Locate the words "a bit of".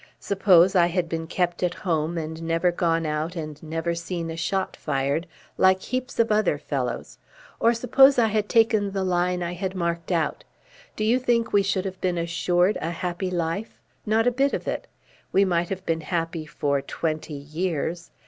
14.25-14.67